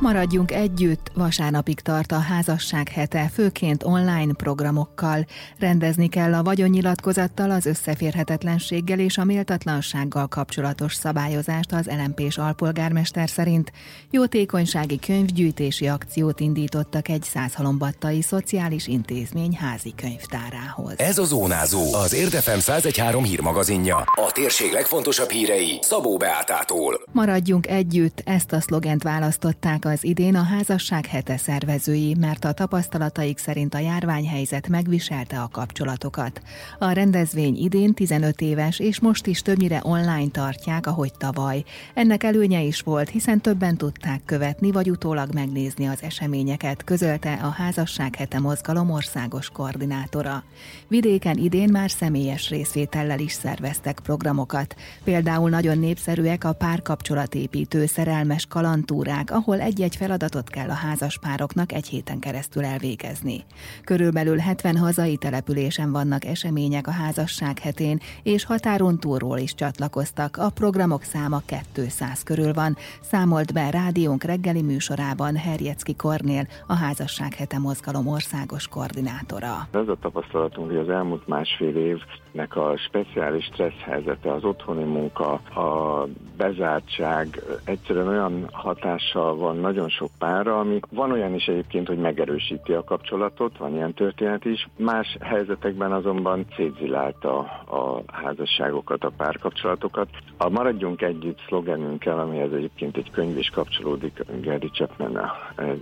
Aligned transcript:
Maradjunk 0.00 0.52
együtt, 0.52 1.10
vasárnapig 1.14 1.80
tart 1.80 2.12
a 2.12 2.18
házasság 2.18 2.88
hete, 2.88 3.30
főként 3.32 3.82
online 3.82 4.32
programokkal. 4.32 5.26
Rendezni 5.58 6.08
kell 6.08 6.34
a 6.34 6.42
vagyonnyilatkozattal, 6.42 7.50
az 7.50 7.66
összeférhetetlenséggel 7.66 8.98
és 8.98 9.18
a 9.18 9.24
méltatlansággal 9.24 10.26
kapcsolatos 10.26 10.94
szabályozást 10.94 11.72
az 11.72 11.86
LMP-s 11.86 12.38
alpolgármester 12.38 13.28
szerint. 13.28 13.72
Jótékonysági 14.10 14.98
könyvgyűjtési 14.98 15.88
akciót 15.88 16.40
indítottak 16.40 17.08
egy 17.08 17.22
százhalombattai 17.22 18.22
szociális 18.22 18.86
intézmény 18.86 19.56
házi 19.56 19.94
könyvtárához. 19.96 20.94
Ez 20.96 21.18
a 21.18 21.24
Zónázó, 21.24 21.94
az 21.94 22.14
Érdefem 22.14 22.58
1013 22.58 23.24
hírmagazinja. 23.24 23.96
A 23.96 24.30
térség 24.32 24.72
legfontosabb 24.72 25.30
hírei 25.30 25.78
Szabó 25.80 26.16
Beátától. 26.16 27.00
Maradjunk 27.12 27.66
együtt, 27.66 28.22
ezt 28.24 28.52
a 28.52 28.60
szlogent 28.60 29.02
választották 29.02 29.84
az 29.96 30.04
idén 30.04 30.34
a 30.34 30.42
házasság 30.42 31.06
hete 31.06 31.36
szervezői, 31.36 32.14
mert 32.14 32.44
a 32.44 32.52
tapasztalataik 32.52 33.38
szerint 33.38 33.74
a 33.74 33.78
járványhelyzet 33.78 34.68
megviselte 34.68 35.40
a 35.40 35.48
kapcsolatokat. 35.48 36.42
A 36.78 36.90
rendezvény 36.90 37.56
idén 37.56 37.94
15 37.94 38.40
éves, 38.40 38.78
és 38.78 39.00
most 39.00 39.26
is 39.26 39.42
többnyire 39.42 39.80
online 39.82 40.30
tartják, 40.30 40.86
ahogy 40.86 41.12
tavaly. 41.18 41.64
Ennek 41.94 42.22
előnye 42.22 42.62
is 42.62 42.80
volt, 42.80 43.08
hiszen 43.08 43.40
többen 43.40 43.76
tudták 43.76 44.20
követni, 44.24 44.70
vagy 44.72 44.90
utólag 44.90 45.34
megnézni 45.34 45.86
az 45.86 46.02
eseményeket, 46.02 46.84
közölte 46.84 47.32
a 47.32 47.48
házasság 47.48 48.14
hete 48.14 48.38
mozgalom 48.38 48.90
országos 48.90 49.48
koordinátora. 49.48 50.44
Vidéken 50.88 51.36
idén 51.36 51.68
már 51.72 51.90
személyes 51.90 52.48
részvétellel 52.48 53.18
is 53.18 53.32
szerveztek 53.32 54.00
programokat. 54.02 54.76
Például 55.04 55.50
nagyon 55.50 55.78
népszerűek 55.78 56.44
a 56.44 56.52
párkapcsolatépítő 56.52 57.86
szerelmes 57.86 58.46
kalantúrák, 58.46 59.30
ahol 59.30 59.60
egy 59.60 59.75
egy-egy 59.76 59.96
feladatot 59.96 60.48
kell 60.48 60.68
a 60.68 60.74
házaspároknak 60.74 61.72
egy 61.72 61.86
héten 61.88 62.18
keresztül 62.18 62.64
elvégezni. 62.64 63.44
Körülbelül 63.84 64.38
70 64.38 64.76
hazai 64.76 65.16
településen 65.16 65.92
vannak 65.92 66.24
események 66.24 66.86
a 66.86 66.90
házasság 66.90 67.58
hetén, 67.58 67.98
és 68.22 68.44
határon 68.44 68.98
túlról 68.98 69.38
is 69.38 69.54
csatlakoztak. 69.54 70.36
A 70.36 70.50
programok 70.50 71.02
száma 71.02 71.40
200 71.74 72.22
körül 72.22 72.52
van, 72.52 72.76
számolt 73.00 73.52
be 73.52 73.70
rádiónk 73.70 74.22
reggeli 74.24 74.62
műsorában 74.62 75.36
Herjecki 75.36 75.96
Kornél, 75.96 76.46
a 76.66 76.74
házasság 76.74 77.34
hete 77.34 77.58
mozgalom 77.58 78.06
országos 78.06 78.68
koordinátora. 78.68 79.68
Ez 79.70 79.88
a 79.88 79.96
tapasztalatunk, 80.00 80.66
hogy 80.70 80.78
az 80.78 80.88
elmúlt 80.88 81.26
másfél 81.26 81.76
évnek 81.76 82.56
a 82.56 82.76
speciális 82.76 83.44
stressz 83.44 83.82
helyzete, 83.84 84.32
az 84.32 84.44
otthoni 84.44 84.84
munka, 84.84 85.32
a 85.32 86.08
bezártság 86.36 87.42
egyszerűen 87.64 88.08
olyan 88.08 88.48
hatással 88.52 89.36
van 89.36 89.56
nagyon 89.56 89.88
sok 89.88 90.10
pára, 90.18 90.58
ami 90.58 90.80
van 90.90 91.12
olyan 91.12 91.34
is 91.34 91.46
egyébként, 91.46 91.86
hogy 91.86 91.98
megerősíti 91.98 92.72
a 92.72 92.84
kapcsolatot, 92.84 93.58
van 93.58 93.74
ilyen 93.74 93.94
történet 93.94 94.44
is, 94.44 94.68
más 94.76 95.16
helyzetekben 95.20 95.92
azonban 95.92 96.46
szétzilálta 96.56 97.38
a 97.66 98.02
házasságokat, 98.06 99.04
a 99.04 99.12
párkapcsolatokat. 99.16 100.08
A 100.36 100.48
Maradjunk 100.48 101.02
Együtt 101.02 101.38
szlogenünkkel, 101.46 102.18
amihez 102.18 102.52
egyébként 102.52 102.96
egy 102.96 103.10
könyv 103.10 103.38
is 103.38 103.48
kapcsolódik, 103.48 104.24
Gary 104.42 104.70
Chapman, 104.70 105.16
a 105.16 105.32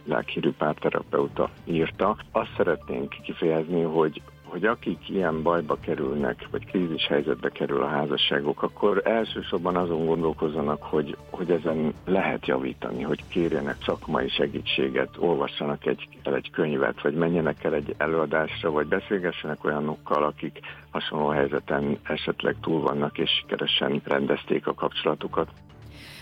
világhírű 0.05 0.52
párterapeuta 0.52 1.50
írta, 1.64 2.16
azt 2.33 2.50
szeretnénk 2.56 3.14
kifejezni, 3.22 3.83
hogy 3.83 4.22
hogy 4.55 4.64
akik 4.64 5.08
ilyen 5.08 5.42
bajba 5.42 5.77
kerülnek, 5.80 6.47
vagy 6.50 6.66
krízis 6.66 7.06
helyzetbe 7.06 7.48
kerül 7.48 7.83
a 7.83 7.88
házasságok, 7.88 8.62
akkor 8.62 9.00
elsősorban 9.05 9.77
azon 9.77 10.06
gondolkozzanak, 10.06 10.83
hogy, 10.83 11.16
hogy 11.30 11.50
ezen 11.50 11.94
lehet 12.05 12.46
javítani, 12.46 13.02
hogy 13.02 13.28
kérjenek 13.28 13.77
szakmai 13.84 14.28
segítséget, 14.28 15.08
olvassanak 15.19 15.86
egy, 15.86 16.08
el 16.23 16.34
egy 16.34 16.51
könyvet, 16.51 17.02
vagy 17.02 17.14
menjenek 17.14 17.64
el 17.64 17.74
egy 17.74 17.95
előadásra, 17.96 18.70
vagy 18.70 18.86
beszélgessenek 18.86 19.64
olyanokkal, 19.64 20.24
akik 20.24 20.61
hasonló 20.90 21.28
helyzeten 21.28 21.98
esetleg 22.02 22.57
túl 22.61 22.80
vannak, 22.80 23.18
és 23.18 23.30
sikeresen 23.30 24.02
rendezték 24.05 24.67
a 24.67 24.74
kapcsolatukat. 24.74 25.48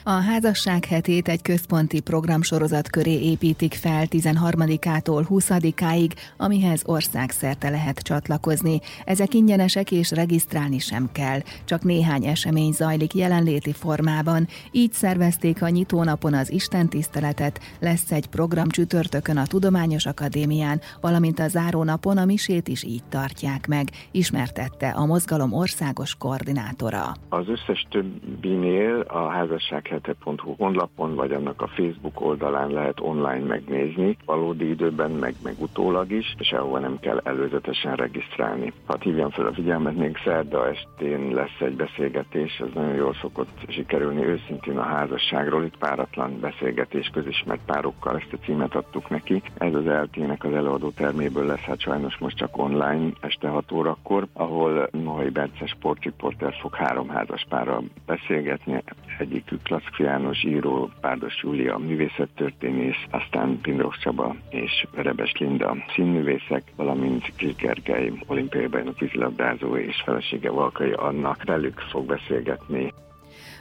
A 0.05 0.11
házasság 0.11 0.85
hetét 0.85 1.29
egy 1.29 1.43
központi 1.43 2.01
programsorozat 2.01 2.91
köré 2.91 3.21
építik 3.31 3.75
fel 3.75 4.05
13-ától 4.11 5.27
20-áig, 5.29 6.11
amihez 6.37 6.83
országszerte 6.87 7.71
lehet 7.71 7.99
csatlakozni. 7.99 8.81
Ezek 9.05 9.35
ingyenesek 9.35 9.91
és 9.91 10.11
regisztrálni 10.11 10.79
sem 10.79 11.09
kell, 11.13 11.39
csak 11.65 11.83
néhány 11.83 12.25
esemény 12.25 12.73
zajlik 12.73 13.15
jelenléti 13.15 13.73
formában. 13.73 14.47
Így 14.71 14.93
szervezték 14.93 15.63
a 15.63 15.69
nyitónapon 15.69 16.35
az 16.35 16.53
istentiszteletet, 16.53 17.61
lesz 17.81 18.13
egy 18.13 18.27
program 18.27 18.69
csütörtökön 18.69 19.37
a 19.37 19.47
Tudományos 19.47 20.07
Akadémián, 20.07 20.81
valamint 21.01 21.39
a 21.39 21.49
zárónapon 21.49 22.19
a 22.19 22.25
misét 22.25 22.69
is 22.69 22.85
így 22.85 23.05
tartják 23.09 23.67
meg, 23.67 23.89
ismertette 24.11 24.89
a 24.89 25.07
mozgalom 25.07 25.53
országos 25.53 26.15
koordinátora. 26.15 27.15
Az 27.29 27.49
összes 27.49 27.87
többinél 27.91 29.01
a 29.01 29.29
házasság 29.29 29.91
hete.hu 29.93 30.55
honlapon, 30.59 31.15
vagy 31.15 31.33
annak 31.33 31.63
a 31.63 31.67
Facebook 31.67 32.21
oldalán 32.21 32.71
lehet 32.71 33.01
online 33.01 33.47
megnézni, 33.47 34.17
valódi 34.25 34.69
időben, 34.69 35.11
meg, 35.11 35.35
meg 35.43 35.55
utólag 35.59 36.11
is, 36.11 36.35
és 36.39 36.53
ahova 36.53 36.79
nem 36.79 36.99
kell 37.01 37.21
előzetesen 37.25 37.97
regisztrálni. 37.97 38.73
Ha 38.87 38.97
hívjam 39.01 39.31
fel 39.31 39.47
a 39.47 39.53
figyelmet, 39.53 39.97
még 39.97 40.17
szerda 40.25 40.69
estén 40.69 41.35
lesz 41.35 41.61
egy 41.61 41.77
beszélgetés, 41.77 42.59
ez 42.59 42.69
nagyon 42.75 42.95
jól 42.95 43.15
szokott 43.21 43.49
sikerülni 43.69 44.25
őszintén 44.25 44.79
a 44.79 44.83
házasságról, 44.83 45.65
itt 45.65 45.79
páratlan 45.79 46.41
beszélgetés 46.41 47.11
közismert 47.13 47.61
párokkal, 47.67 48.17
ezt 48.17 48.33
a 48.33 48.45
címet 48.45 48.75
adtuk 48.75 49.09
neki. 49.09 49.43
Ez 49.59 49.75
az 49.75 49.85
LT-nek 49.85 50.45
az 50.45 50.53
előadó 50.53 50.91
terméből 50.91 51.47
lesz, 51.47 51.61
hát 51.61 51.81
sajnos 51.81 52.19
most 52.19 52.37
csak 52.37 52.59
online 52.59 53.11
este 53.21 53.49
6 53.49 53.73
órakor, 53.73 54.27
ahol 54.33 54.89
Nohai 54.93 55.29
Bence 55.29 55.67
sportriporter 55.67 56.55
fog 56.61 56.75
három 56.75 57.09
házaspárral 57.09 57.85
beszélgetni, 58.07 58.83
egyikük 59.19 59.69
Lack 59.83 59.99
János 59.99 60.45
író, 60.45 60.91
Párdos 61.01 61.43
Júlia 61.43 61.79
művészettörténész, 61.79 63.05
aztán 63.11 63.59
Pindrosz 63.61 63.99
Csaba 63.99 64.37
és 64.51 64.87
Rebes 64.95 65.33
Linda 65.39 65.77
színművészek, 65.95 66.63
valamint 66.77 67.33
Kis 67.37 67.55
Gergely 67.55 68.13
olimpiai 68.27 68.67
bajnok 68.67 68.99
vízilabdázó 68.99 69.77
és 69.77 70.03
felesége 70.05 70.51
Valkai 70.51 70.93
Anna 70.93 71.37
velük 71.45 71.81
fog 71.81 72.07
beszélgetni. 72.07 72.93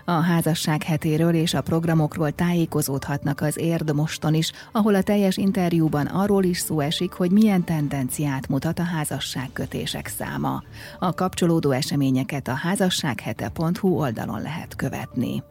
A 0.05 0.11
házasság 0.11 0.83
hetéről 0.83 1.33
és 1.33 1.53
a 1.53 1.61
programokról 1.61 2.31
tájékozódhatnak 2.31 3.41
az 3.41 3.57
Érd 3.57 3.95
moston 3.95 4.33
is, 4.33 4.51
ahol 4.71 4.95
a 4.95 5.03
teljes 5.03 5.37
interjúban 5.37 6.05
arról 6.05 6.43
is 6.43 6.57
szó 6.57 6.79
esik, 6.79 7.11
hogy 7.11 7.31
milyen 7.31 7.63
tendenciát 7.63 8.47
mutat 8.47 8.79
a 8.79 8.83
házasságkötések 8.83 10.07
száma. 10.07 10.63
A 10.99 11.13
kapcsolódó 11.13 11.71
eseményeket 11.71 12.47
a 12.47 12.53
házassághete.hu 12.53 13.99
oldalon 13.99 14.41
lehet 14.41 14.75
követni. 14.75 15.43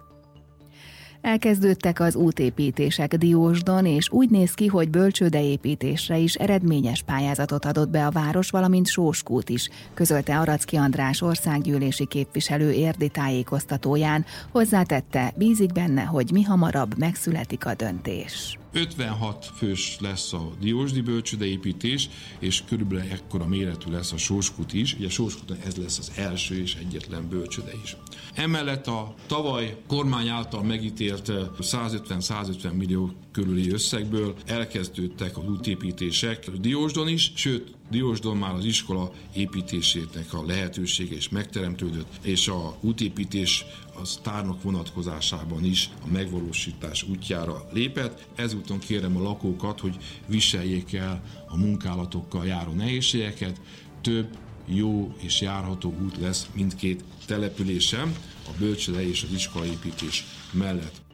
Elkezdődtek 1.22 2.00
az 2.00 2.14
útépítések 2.14 3.14
Diósdon, 3.14 3.86
és 3.86 4.10
úgy 4.10 4.30
néz 4.30 4.54
ki, 4.54 4.66
hogy 4.66 4.90
bölcsődeépítésre 4.90 6.16
is 6.16 6.34
eredményes 6.34 7.02
pályázatot 7.02 7.64
adott 7.64 7.88
be 7.88 8.06
a 8.06 8.10
város, 8.10 8.50
valamint 8.50 8.86
Sóskút 8.86 9.48
is, 9.48 9.68
közölte 9.94 10.38
Aracki 10.38 10.76
András 10.76 11.22
országgyűlési 11.22 12.06
képviselő 12.06 12.72
érdi 12.72 13.08
tájékoztatóján. 13.08 14.24
Hozzátette, 14.52 15.32
bízik 15.36 15.72
benne, 15.72 16.02
hogy 16.02 16.30
mi 16.32 16.42
hamarabb 16.42 16.98
megszületik 16.98 17.66
a 17.66 17.74
döntés. 17.74 18.58
56 18.72 19.50
fős 19.56 19.96
lesz 20.00 20.32
a 20.32 20.50
Diósdi 20.60 21.00
bölcsődeépítés, 21.00 22.08
és 22.38 22.62
körülbelül 22.68 23.10
ekkora 23.10 23.46
méretű 23.46 23.90
lesz 23.90 24.12
a 24.12 24.16
Sóskut 24.16 24.72
is. 24.72 24.94
Ugye 24.94 25.08
Sóskut 25.08 25.50
ez 25.64 25.76
lesz 25.76 25.98
az 25.98 26.12
első 26.16 26.60
és 26.60 26.74
egyetlen 26.74 27.28
bölcsőde 27.28 27.72
is. 27.82 27.96
Emellett 28.34 28.86
a 28.86 29.14
tavaly 29.26 29.76
kormány 29.86 30.28
által 30.28 30.62
megítélt 30.62 31.32
150-150 31.60 32.72
millió 32.72 33.12
körüli 33.32 33.70
összegből 33.70 34.34
elkezdődtek 34.46 35.38
az 35.38 35.48
útépítések 35.48 36.50
Diósdon 36.50 37.08
is, 37.08 37.32
sőt, 37.34 37.78
Diósdon 37.90 38.36
már 38.36 38.54
az 38.54 38.64
iskola 38.64 39.12
építésének 39.34 40.32
a 40.32 40.44
lehetősége 40.46 41.16
is 41.16 41.28
megteremtődött, 41.28 42.18
és 42.22 42.48
a 42.48 42.76
útépítés 42.80 43.64
az 44.00 44.18
tárnok 44.22 44.62
vonatkozásában 44.62 45.64
is 45.64 45.90
a 46.02 46.06
megvalósítás 46.12 47.02
útjára 47.02 47.68
lépett. 47.72 48.28
Ezúton 48.34 48.78
kérem 48.78 49.16
a 49.16 49.22
lakókat, 49.22 49.80
hogy 49.80 49.96
viseljék 50.26 50.92
el 50.92 51.22
a 51.48 51.56
munkálatokkal 51.56 52.46
járó 52.46 52.72
nehézségeket. 52.72 53.60
Több 54.00 54.28
jó 54.66 55.14
és 55.18 55.40
járható 55.40 55.94
út 56.02 56.16
lesz 56.16 56.48
mindkét 56.54 57.04
településem, 57.26 58.14
a 58.46 58.50
bölcsöde 58.58 59.08
és 59.08 59.22
az 59.22 59.32
iskolaépítés 59.32 60.24
mellett. 60.52 61.09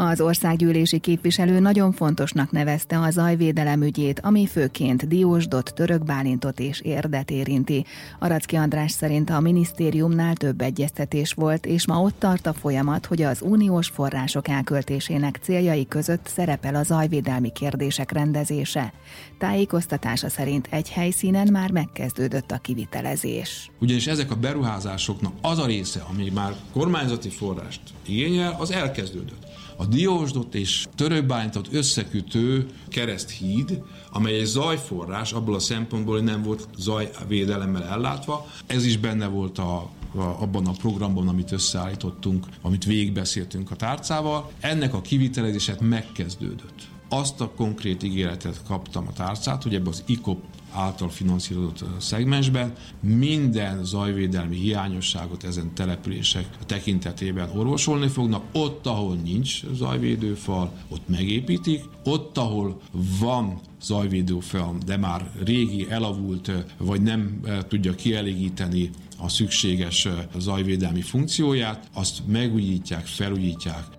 Az 0.00 0.20
országgyűlési 0.20 0.98
képviselő 0.98 1.58
nagyon 1.58 1.92
fontosnak 1.92 2.50
nevezte 2.50 2.98
a 2.98 3.10
zajvédelem 3.10 3.82
ügyét, 3.82 4.20
ami 4.20 4.46
főként 4.46 5.08
Diósdot, 5.08 5.72
Török 5.74 6.04
Bálintot 6.04 6.60
és 6.60 6.80
Érdet 6.80 7.30
érinti. 7.30 7.84
Aracki 8.18 8.56
András 8.56 8.90
szerint 8.90 9.30
a 9.30 9.40
minisztériumnál 9.40 10.34
több 10.34 10.60
egyeztetés 10.60 11.32
volt, 11.32 11.66
és 11.66 11.86
ma 11.86 12.00
ott 12.00 12.18
tart 12.18 12.46
a 12.46 12.52
folyamat, 12.52 13.06
hogy 13.06 13.22
az 13.22 13.42
uniós 13.42 13.88
források 13.88 14.48
elköltésének 14.48 15.38
céljai 15.42 15.86
között 15.86 16.26
szerepel 16.26 16.74
a 16.74 16.82
zajvédelmi 16.82 17.52
kérdések 17.52 18.12
rendezése. 18.12 18.92
Tájékoztatása 19.38 20.28
szerint 20.28 20.68
egy 20.70 20.90
helyszínen 20.90 21.48
már 21.52 21.70
megkezdődött 21.70 22.50
a 22.50 22.58
kivitelezés. 22.58 23.70
Ugyanis 23.80 24.06
ezek 24.06 24.30
a 24.30 24.36
beruházásoknak 24.36 25.32
az 25.42 25.58
a 25.58 25.66
része, 25.66 26.04
ami 26.10 26.30
már 26.34 26.54
kormányzati 26.72 27.28
forrást 27.28 27.80
igényel, 28.06 28.56
az 28.58 28.70
elkezdődött 28.70 29.46
a 29.80 29.86
Diósdot 29.86 30.54
és 30.54 30.86
Törökbálintot 30.94 31.68
összekütő 31.72 32.66
kereszthíd, 32.88 33.82
amely 34.12 34.38
egy 34.38 34.44
zajforrás 34.44 35.32
abból 35.32 35.54
a 35.54 35.58
szempontból, 35.58 36.14
hogy 36.14 36.24
nem 36.24 36.42
volt 36.42 36.68
zajvédelemmel 36.76 37.84
ellátva. 37.84 38.46
Ez 38.66 38.84
is 38.84 38.96
benne 38.96 39.26
volt 39.26 39.58
a 39.58 39.90
abban 40.14 40.66
a 40.66 40.72
programban, 40.72 41.28
amit 41.28 41.52
összeállítottunk, 41.52 42.46
amit 42.62 42.84
végigbeszéltünk 42.84 43.70
a 43.70 43.76
tárcával. 43.76 44.50
Ennek 44.60 44.94
a 44.94 45.00
kivitelezéset 45.00 45.80
megkezdődött. 45.80 46.88
Azt 47.08 47.40
a 47.40 47.50
konkrét 47.56 48.02
ígéretet 48.02 48.62
kaptam 48.66 49.06
a 49.06 49.12
tárcát, 49.12 49.62
hogy 49.62 49.74
ebbe 49.74 49.88
az 49.88 50.02
ICOP 50.06 50.42
által 50.72 51.08
finanszírozott 51.08 51.84
szegmensben 51.98 52.72
minden 53.00 53.84
zajvédelmi 53.84 54.56
hiányosságot 54.56 55.44
ezen 55.44 55.74
települések 55.74 56.46
tekintetében 56.66 57.50
orvosolni 57.56 58.08
fognak. 58.08 58.42
Ott, 58.52 58.86
ahol 58.86 59.16
nincs 59.16 59.62
zajvédőfal, 59.72 60.72
ott 60.88 61.08
megépítik. 61.08 61.84
Ott, 62.04 62.38
ahol 62.38 62.80
van 63.20 63.60
zajvédőfal, 63.82 64.76
de 64.86 64.96
már 64.96 65.30
régi, 65.44 65.86
elavult, 65.90 66.50
vagy 66.78 67.02
nem 67.02 67.40
tudja 67.68 67.94
kielégíteni 67.94 68.90
a 69.18 69.28
szükséges 69.28 70.08
zajvédelmi 70.38 71.02
funkcióját, 71.02 71.88
azt 71.92 72.26
megújítják, 72.26 73.06
felújítják, 73.06 73.97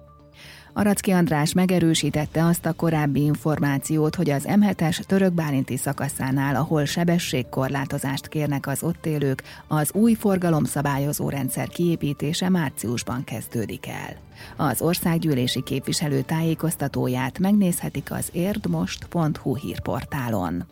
Aracki 0.74 1.12
András 1.12 1.54
megerősítette 1.54 2.46
azt 2.46 2.66
a 2.66 2.74
korábbi 2.74 3.24
információt, 3.24 4.16
hogy 4.16 4.30
az 4.30 4.46
M7-es 4.48 4.98
török 5.04 5.34
bálinti 5.34 5.78
szakaszánál, 5.78 6.56
ahol 6.56 6.86
sebességkorlátozást 6.86 8.28
kérnek 8.28 8.68
az 8.68 8.84
ott 8.84 9.06
élők, 9.06 9.44
az 9.68 9.94
új 9.94 10.14
forgalomszabályozó 10.14 11.30
rendszer 11.30 11.68
kiépítése 11.68 12.50
márciusban 12.50 13.24
kezdődik 13.24 13.88
el. 13.88 14.16
Az 14.58 14.82
országgyűlési 14.82 15.64
képviselő 15.64 16.22
tájékoztatóját 16.22 17.40
megnézhetik 17.40 18.12
az 18.12 18.30
érdmost.hu 18.32 19.56
hírportálon. 19.56 20.66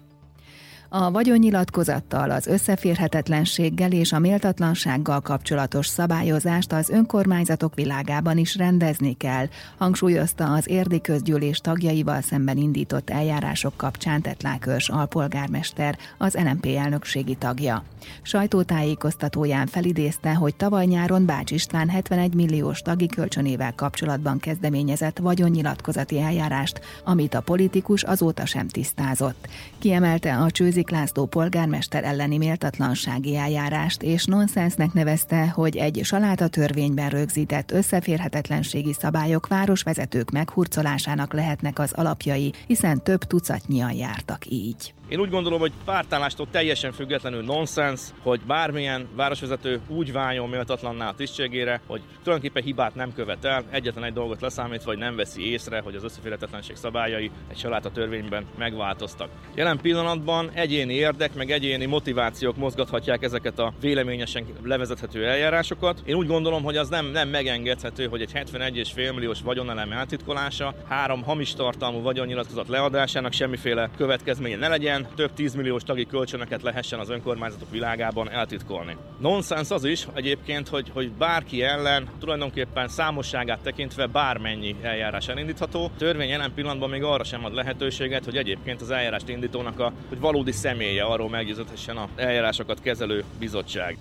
A 0.89 1.11
vagyonnyilatkozattal, 1.11 2.31
az 2.31 2.47
összeférhetetlenséggel 2.47 3.91
és 3.91 4.11
a 4.11 4.19
méltatlansággal 4.19 5.21
kapcsolatos 5.21 5.87
szabályozást 5.87 6.73
az 6.73 6.89
önkormányzatok 6.89 7.75
világában 7.75 8.37
is 8.37 8.55
rendezni 8.55 9.13
kell, 9.13 9.45
hangsúlyozta 9.77 10.53
az 10.53 10.69
érdi 10.69 11.01
közgyűlés 11.01 11.59
tagjaival 11.59 12.21
szemben 12.21 12.57
indított 12.57 13.09
eljárások 13.09 13.73
kapcsán 13.77 14.21
Tetlákörs 14.21 14.89
alpolgármester, 14.89 15.97
az 16.17 16.33
NMP 16.33 16.65
elnökségi 16.65 17.35
tagja. 17.35 17.83
Sajtótájékoztatóján 18.21 19.67
felidézte, 19.67 20.33
hogy 20.33 20.55
tavaly 20.55 20.85
nyáron 20.85 21.25
Bács 21.25 21.51
István 21.51 21.89
71 21.89 22.33
milliós 22.33 22.81
tagi 22.81 23.07
kölcsönével 23.07 23.73
kapcsolatban 23.75 24.39
kezdeményezett 24.39 25.17
vagyonnyilatkozati 25.17 26.19
eljárást, 26.19 26.81
amit 27.03 27.33
a 27.33 27.41
politikus 27.41 28.03
azóta 28.03 28.45
sem 28.45 28.67
tisztázott. 28.67 29.47
Kiemelte 29.79 30.37
a 30.37 30.51
csőzi 30.51 30.76
Közik 30.77 30.95
László 30.95 31.25
polgármester 31.25 32.03
elleni 32.03 32.37
méltatlansági 32.37 33.35
eljárást, 33.35 34.01
és 34.01 34.25
nonsensnek 34.25 34.93
nevezte, 34.93 35.49
hogy 35.49 35.77
egy 35.77 35.99
saláta 36.03 36.47
törvényben 36.47 37.09
rögzített 37.09 37.71
összeférhetetlenségi 37.71 38.93
szabályok 38.93 39.47
városvezetők 39.47 40.31
meghurcolásának 40.31 41.33
lehetnek 41.33 41.79
az 41.79 41.93
alapjai, 41.93 42.53
hiszen 42.67 43.03
több 43.03 43.23
tucatnyian 43.23 43.93
jártak 43.93 44.45
így. 44.45 44.93
Én 45.07 45.19
úgy 45.19 45.29
gondolom, 45.29 45.59
hogy 45.59 45.71
pártállástól 45.85 46.47
teljesen 46.51 46.91
függetlenül 46.91 47.43
nonsens, 47.43 48.01
hogy 48.21 48.41
bármilyen 48.47 49.07
városvezető 49.15 49.81
úgy 49.87 50.11
váljon 50.11 50.49
méltatlanná 50.49 51.09
a 51.09 51.13
tisztségére, 51.13 51.81
hogy 51.87 52.01
tulajdonképpen 52.23 52.63
hibát 52.63 52.95
nem 52.95 53.13
követ 53.13 53.45
el, 53.45 53.63
egyetlen 53.69 54.03
egy 54.03 54.13
dolgot 54.13 54.41
leszámítva, 54.41 54.89
hogy 54.89 54.97
nem 54.97 55.15
veszi 55.15 55.51
észre, 55.51 55.79
hogy 55.79 55.95
az 55.95 56.03
összeférhetetlenség 56.03 56.75
szabályai 56.75 57.31
egy 57.47 57.65
a 57.65 57.91
törvényben 57.91 58.45
megváltoztak. 58.57 59.29
Jelen 59.55 59.79
pillanatban 59.81 60.49
egyéni 60.67 60.93
érdek, 60.93 61.33
meg 61.33 61.51
egyéni 61.51 61.85
motivációk 61.85 62.57
mozgathatják 62.57 63.23
ezeket 63.23 63.59
a 63.59 63.73
véleményesen 63.81 64.45
levezethető 64.63 65.25
eljárásokat. 65.25 66.01
Én 66.05 66.15
úgy 66.15 66.27
gondolom, 66.27 66.63
hogy 66.63 66.77
az 66.77 66.89
nem, 66.89 67.05
nem 67.05 67.29
megengedhető, 67.29 68.05
hogy 68.07 68.21
egy 68.21 68.31
71,5 68.33 69.13
milliós 69.13 69.41
vagyonelem 69.41 69.91
eltitkolása, 69.91 70.73
három 70.87 71.23
hamis 71.23 71.53
tartalmú 71.53 72.01
vagyonnyilatkozat 72.01 72.67
leadásának 72.67 73.33
semmiféle 73.33 73.89
következménye 73.97 74.55
ne 74.55 74.67
legyen, 74.67 75.07
több 75.15 75.33
tízmilliós 75.33 75.83
tagi 75.83 76.05
kölcsönöket 76.05 76.61
lehessen 76.61 76.99
az 76.99 77.09
önkormányzatok 77.09 77.71
világában 77.71 78.29
eltitkolni. 78.31 78.97
Nonsens 79.19 79.71
az 79.71 79.83
is 79.83 80.07
egyébként, 80.13 80.67
hogy, 80.67 80.89
hogy 80.93 81.11
bárki 81.11 81.63
ellen 81.63 82.07
tulajdonképpen 82.19 82.87
számosságát 82.87 83.59
tekintve 83.59 84.05
bármennyi 84.05 84.75
eljárás 84.81 85.27
elindítható. 85.27 85.83
A 85.83 85.97
törvény 85.97 86.29
jelen 86.29 86.53
pillanatban 86.53 86.89
még 86.89 87.03
arra 87.03 87.23
sem 87.23 87.45
ad 87.45 87.53
lehetőséget, 87.53 88.25
hogy 88.25 88.37
egyébként 88.37 88.81
az 88.81 88.91
eljárást 88.91 89.29
indítónak 89.29 89.79
a 89.79 89.93
hogy 90.09 90.19
valódi 90.19 90.55
személye 90.57 91.03
arról 91.03 91.29
meggyőződhessen 91.29 91.97
az 91.97 92.09
eljárásokat 92.15 92.81
kezelő 92.81 93.23
bizottság. 93.39 93.97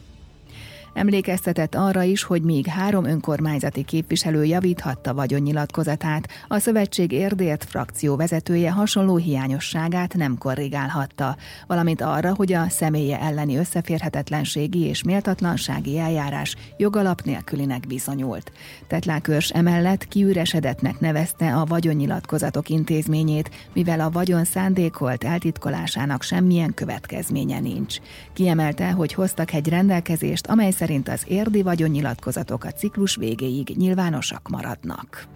Emlékeztetett 0.97 1.75
arra 1.75 2.03
is, 2.03 2.23
hogy 2.23 2.43
még 2.43 2.67
három 2.67 3.05
önkormányzati 3.05 3.83
képviselő 3.83 4.45
javíthatta 4.45 5.15
vagyonnyilatkozatát, 5.15 6.29
a 6.49 6.59
szövetség 6.59 7.13
érdért 7.13 7.65
frakció 7.65 8.17
vezetője 8.17 8.71
hasonló 8.71 9.17
hiányosságát 9.17 10.15
nem 10.15 10.39
korrigálhatta, 10.39 11.37
valamint 11.67 12.01
arra, 12.01 12.35
hogy 12.35 12.53
a 12.53 12.69
személye 12.69 13.21
elleni 13.21 13.57
összeférhetetlenségi 13.57 14.81
és 14.81 15.03
méltatlansági 15.03 15.99
eljárás 15.99 16.57
jogalap 16.77 17.23
nélkülinek 17.23 17.87
bizonyult. 17.87 18.53
Tetlákörs 18.87 19.51
emellett 19.51 20.09
kiüresedetnek 20.09 21.01
nevezte 21.01 21.55
a 21.55 21.65
vagyonnyilatkozatok 21.65 22.69
intézményét, 22.69 23.51
mivel 23.73 24.01
a 24.01 24.11
vagyon 24.11 24.45
szándékolt 24.45 25.25
eltitkolásának 25.25 26.23
semmilyen 26.23 26.75
következménye 26.75 27.61
nincs. 27.61 27.97
Kiemelte, 28.33 28.91
hogy 28.91 29.13
hoztak 29.13 29.53
egy 29.53 29.69
rendelkezést, 29.69 30.47
amely 30.47 30.71
szerint 30.71 30.85
szerint 30.87 31.09
az 31.09 31.25
érdi 31.29 31.63
vagyonnyilatkozatok 31.63 32.65
a 32.65 32.73
ciklus 32.73 33.17
végéig 33.17 33.69
nyilvánosak 33.77 34.49
maradnak. 34.49 35.36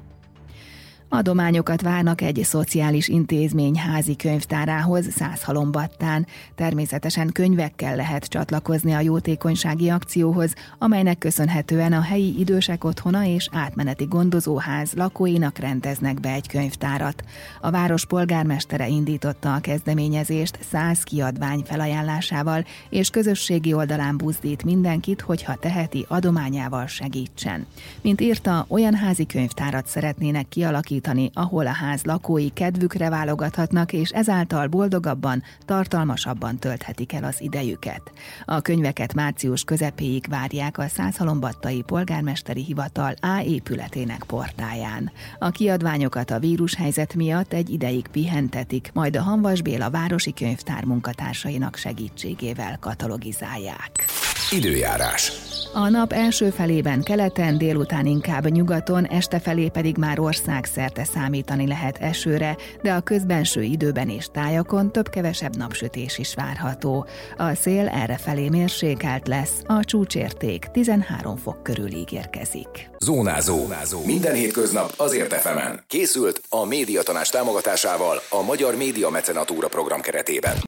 Adományokat 1.13 1.83
várnak 1.83 2.21
egy 2.21 2.41
szociális 2.45 3.09
intézmény 3.09 3.77
házi 3.77 4.17
könyvtárához 4.17 5.13
Százhalombattán. 5.13 6.27
Természetesen 6.55 7.33
könyvekkel 7.33 7.97
lehet 7.97 8.25
csatlakozni 8.25 8.93
a 8.93 9.01
jótékonysági 9.01 9.89
akcióhoz, 9.89 10.55
amelynek 10.79 11.19
köszönhetően 11.19 11.93
a 11.93 12.01
helyi 12.01 12.39
idősek 12.39 12.85
otthona 12.85 13.25
és 13.25 13.49
átmeneti 13.53 14.05
gondozóház 14.05 14.93
lakóinak 14.93 15.59
rendeznek 15.59 16.21
be 16.21 16.33
egy 16.33 16.49
könyvtárat. 16.49 17.25
A 17.61 17.71
város 17.71 18.07
polgármestere 18.07 18.89
indította 18.89 19.55
a 19.55 19.61
kezdeményezést 19.61 20.59
száz 20.71 21.03
kiadvány 21.03 21.63
felajánlásával, 21.65 22.65
és 22.89 23.11
közösségi 23.11 23.73
oldalán 23.73 24.17
buzdít 24.17 24.65
mindenkit, 24.65 25.21
hogyha 25.21 25.55
teheti 25.55 26.05
adományával 26.09 26.87
segítsen. 26.87 27.67
Mint 28.01 28.21
írta, 28.21 28.65
olyan 28.69 28.95
házi 28.95 29.27
könyvtárat 29.27 29.87
szeretnének 29.87 30.49
kialakítani, 30.49 30.99
kialakítani, 31.01 31.31
ahol 31.35 31.67
a 31.67 31.73
ház 31.73 32.03
lakói 32.03 32.49
kedvükre 32.49 33.09
válogathatnak, 33.09 33.93
és 33.93 34.11
ezáltal 34.11 34.67
boldogabban, 34.67 35.43
tartalmasabban 35.65 36.59
tölthetik 36.59 37.13
el 37.13 37.25
az 37.25 37.41
idejüket. 37.41 38.13
A 38.45 38.61
könyveket 38.61 39.15
március 39.15 39.65
közepéig 39.65 40.27
várják 40.29 40.79
a 40.79 40.89
Százhalombattai 40.89 41.83
Polgármesteri 41.83 42.65
Hivatal 42.65 43.15
A 43.21 43.43
épületének 43.47 44.23
portáján. 44.27 45.11
A 45.39 45.51
kiadványokat 45.51 46.31
a 46.31 46.39
vírushelyzet 46.39 47.15
miatt 47.15 47.53
egy 47.53 47.71
ideig 47.71 48.07
pihentetik, 48.07 48.91
majd 48.93 49.17
a 49.17 49.23
Hanvas 49.23 49.63
Béla 49.63 49.91
Városi 49.91 50.33
Könyvtár 50.33 50.85
munkatársainak 50.85 51.77
segítségével 51.77 52.79
katalogizálják. 52.81 54.20
Időjárás. 54.53 55.33
A 55.73 55.89
nap 55.89 56.13
első 56.13 56.51
felében 56.51 57.03
keleten, 57.03 57.59
délután 57.59 58.07
inkább 58.07 58.49
nyugaton, 58.49 59.05
este 59.07 59.41
felé 59.41 59.69
pedig 59.69 59.97
már 59.97 60.19
országszerte 60.19 61.05
számítani 61.05 61.67
lehet 61.67 61.99
esőre, 61.99 62.57
de 62.83 62.93
a 62.93 63.01
közbenső 63.01 63.63
időben 63.63 64.09
és 64.09 64.27
tájakon 64.33 64.93
több-kevesebb 64.93 65.57
napsütés 65.57 66.19
is 66.19 66.35
várható. 66.35 67.07
A 67.37 67.55
szél 67.55 67.89
erre 67.89 68.17
felé 68.17 68.49
mérsékelt 68.49 69.29
lesz, 69.29 69.53
a 69.67 69.85
csúcsérték 69.85 70.65
13 70.73 71.37
fok 71.37 71.63
körül 71.63 71.93
ígérkezik. 71.93 72.91
Zónázó. 72.99 73.57
Zónázó. 73.57 74.05
Minden 74.05 74.35
hétköznap 74.35 74.93
azért 74.97 75.33
efemen. 75.33 75.85
Készült 75.87 76.41
a 76.49 76.65
médiatanás 76.65 77.29
támogatásával 77.29 78.23
a 78.29 78.43
Magyar 78.43 78.77
Média 78.77 79.11
Mecenatúra 79.11 79.69
program 79.69 80.01
keretében. 80.01 80.57